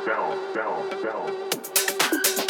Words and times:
down, 0.00 0.54
down, 0.54 1.02
down. 1.02 2.41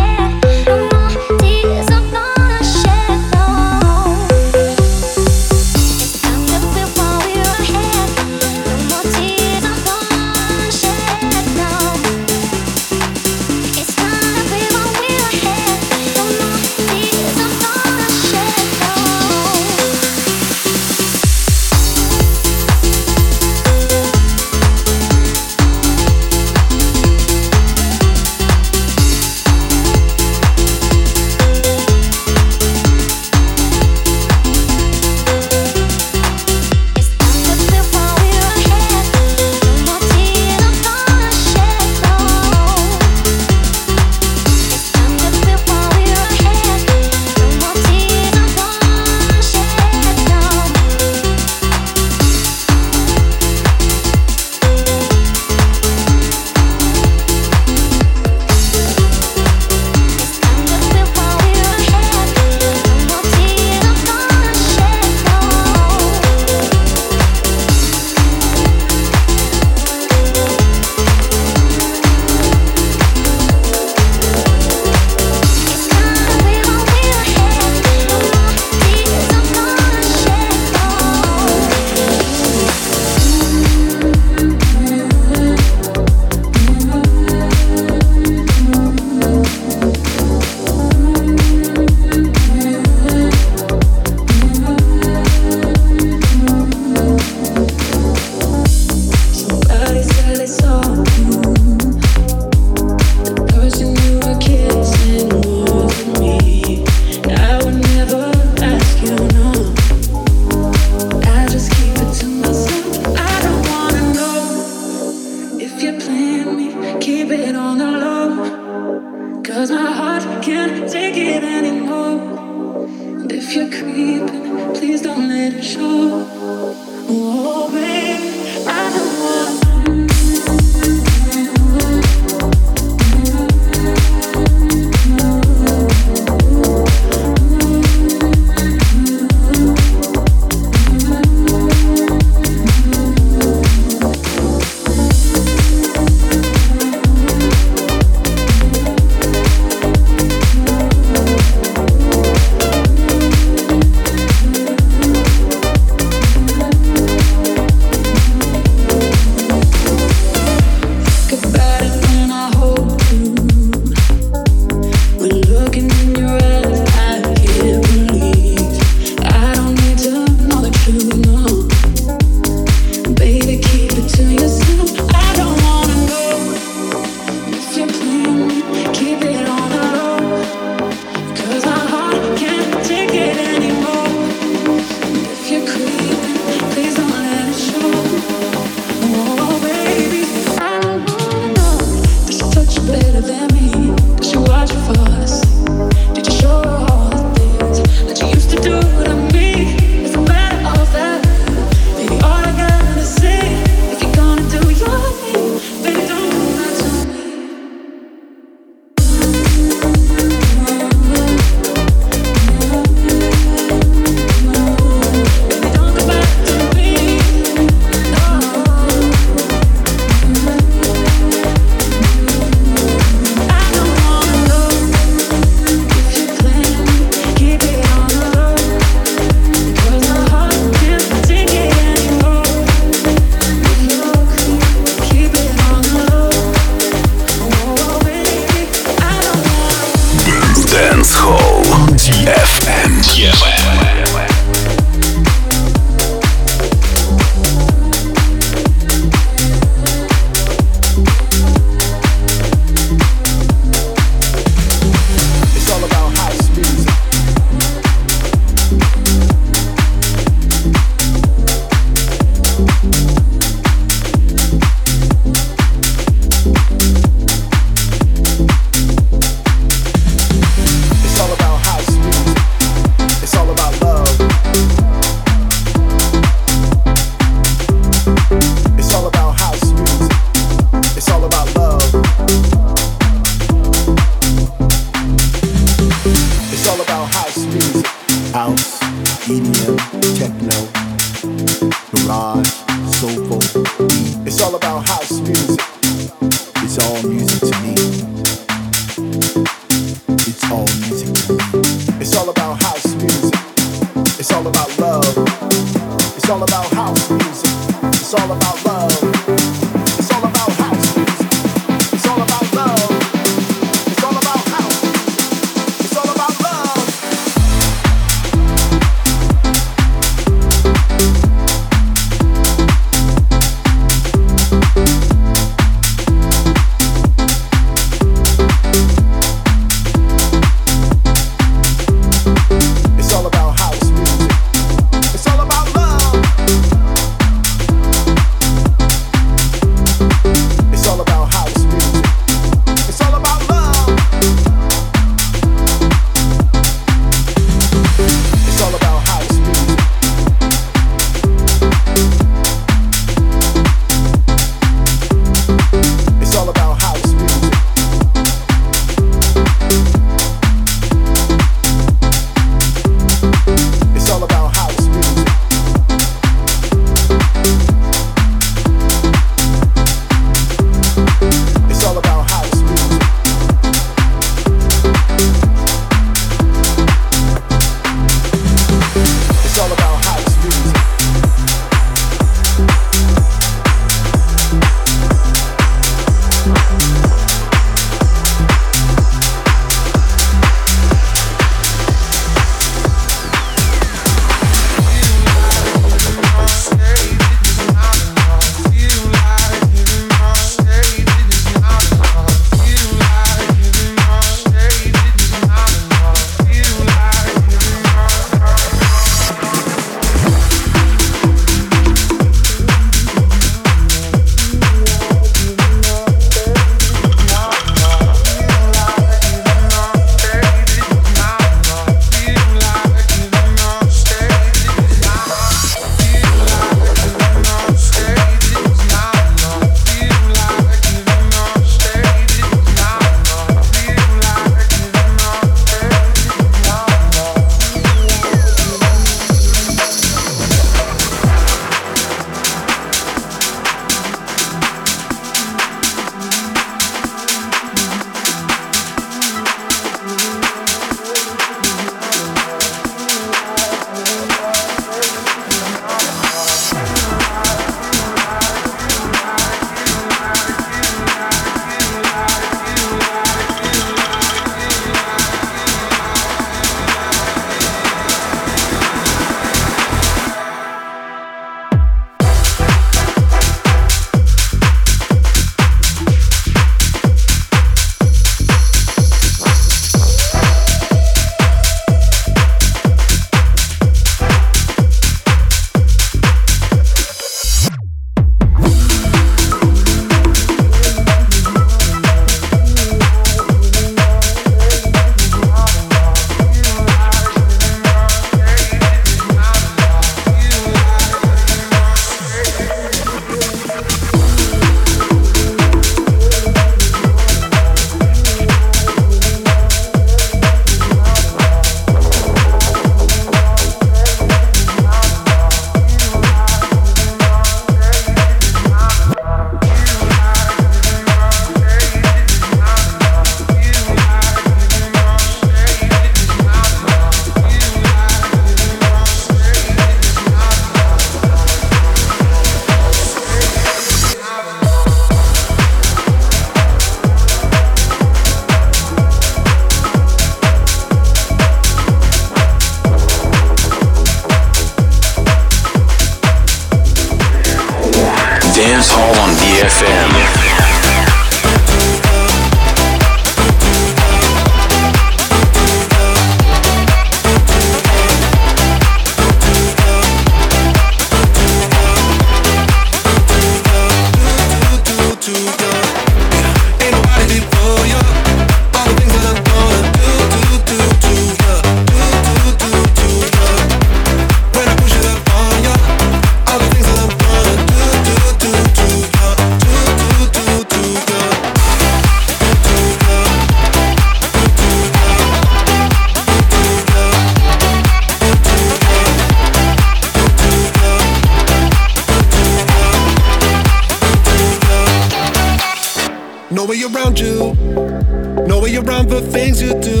You 599.66 599.74
do. 599.80 600.00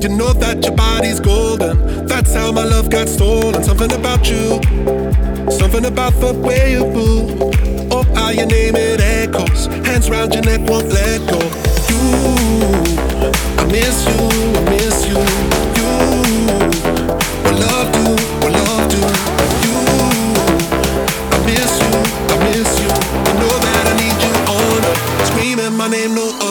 You 0.00 0.08
know 0.16 0.32
that 0.34 0.62
your 0.64 0.76
body's 0.76 1.18
golden. 1.18 2.06
That's 2.06 2.34
how 2.34 2.52
my 2.52 2.62
love 2.62 2.88
got 2.88 3.08
stolen. 3.08 3.62
Something 3.64 3.92
about 3.92 4.28
you, 4.30 4.62
something 5.50 5.84
about 5.86 6.14
the 6.20 6.32
way 6.34 6.72
you 6.72 6.86
move. 6.86 7.52
Oh, 7.90 8.04
how 8.14 8.30
you 8.30 8.46
name 8.46 8.76
it 8.76 9.00
echoes. 9.00 9.66
Hands 9.86 10.08
round 10.08 10.34
your 10.34 10.44
neck, 10.44 10.60
won't 10.70 10.88
let 10.88 11.18
go. 11.28 11.40
You, 11.90 12.02
I 13.58 13.64
miss 13.74 14.06
you, 14.06 14.18
I 14.58 14.62
miss 14.70 14.96
you. 15.10 15.18
You, 15.78 15.90
what 17.42 17.56
love 17.66 17.88
do, 17.96 18.06
what 18.42 18.52
love 18.54 18.84
do. 18.94 19.02
You, 19.64 19.74
I 21.34 21.38
miss 21.48 21.72
you, 21.82 21.92
I 22.32 22.36
miss 22.46 22.70
you. 22.78 22.90
You 23.26 23.34
know 23.40 23.54
that 23.66 23.84
I 23.90 23.94
need 23.98 24.18
you 24.22 24.32
on. 24.58 24.82
Screaming 25.26 25.74
my 25.76 25.88
name, 25.88 26.14
no 26.14 26.41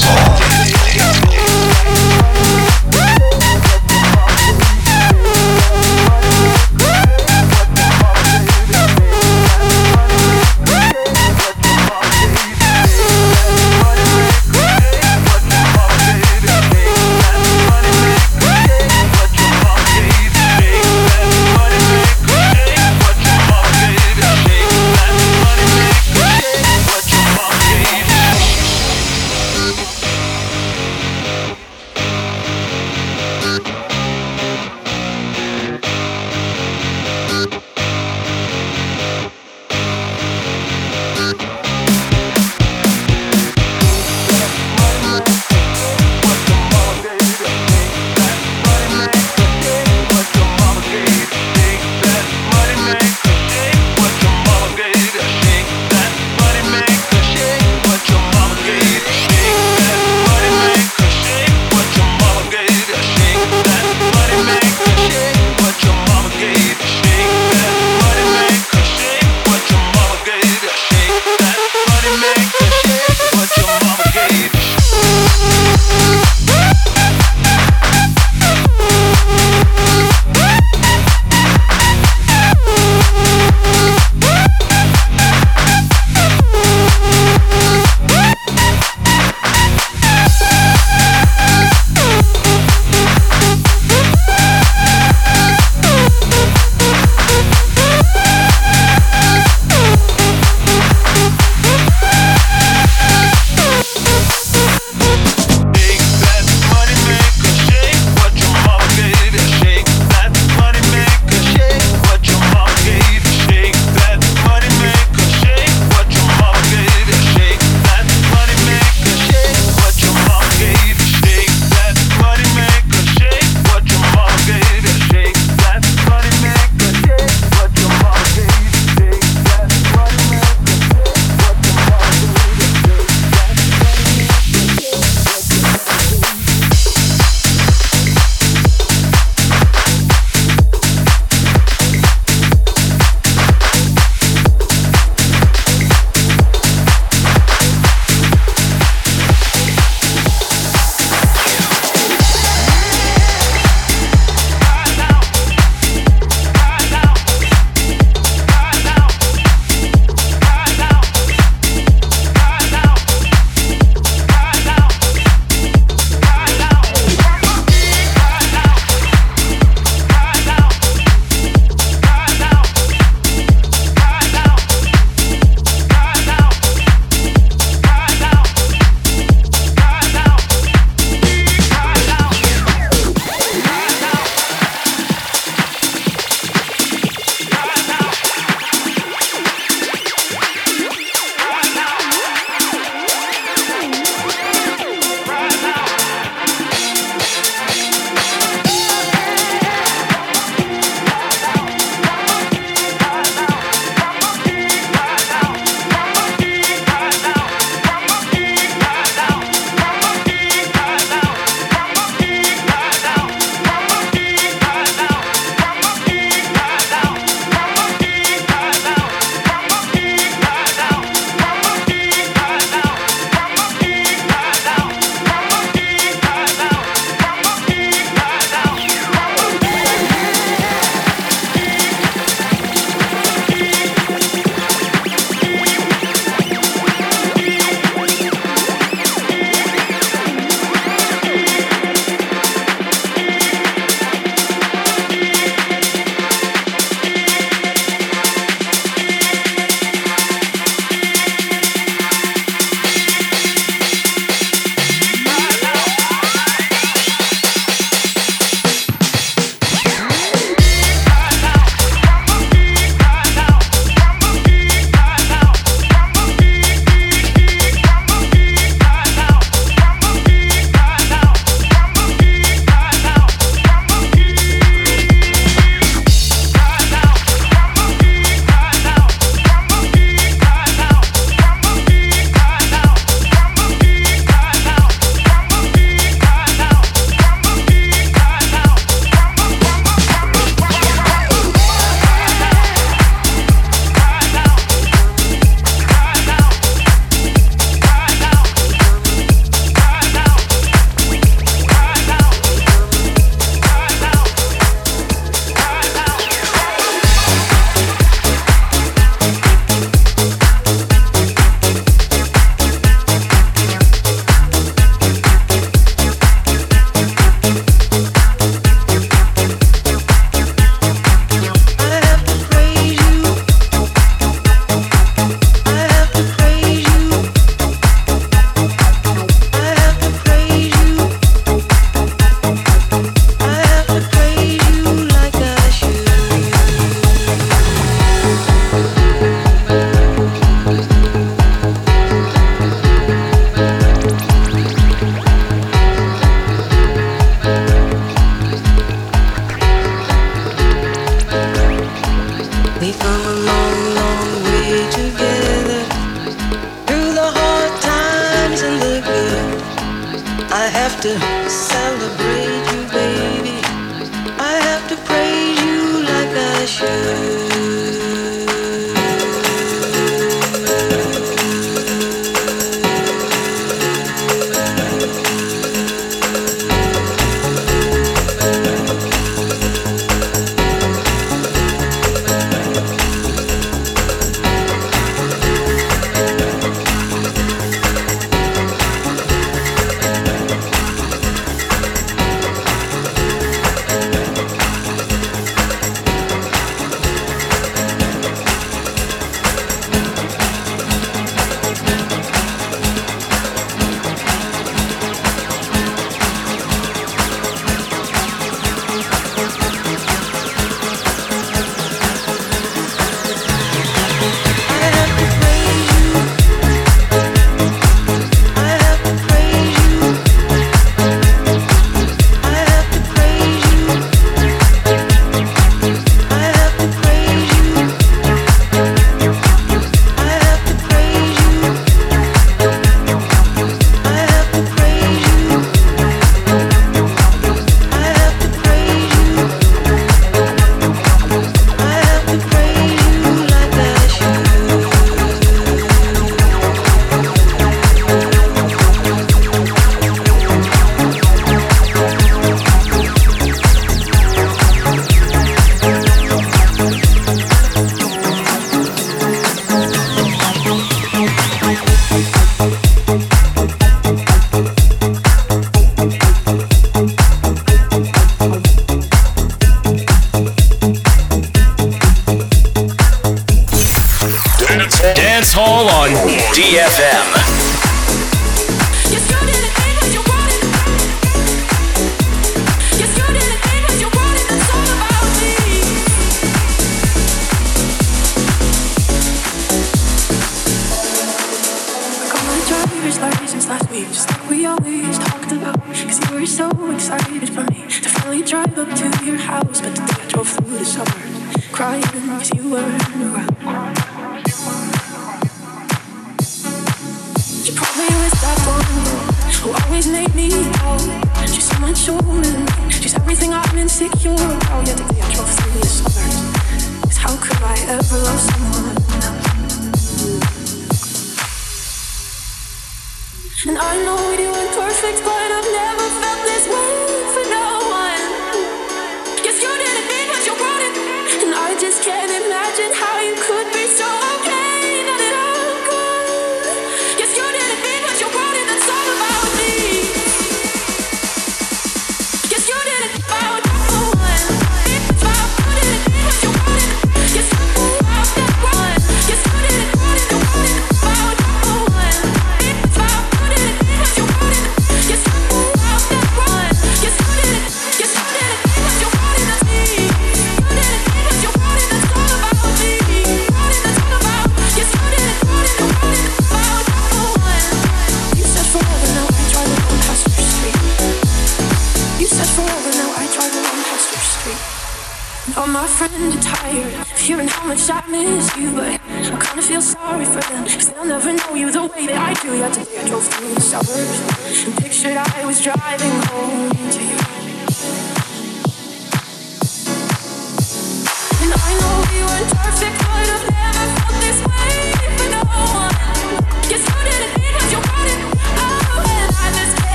floor. 0.00 0.41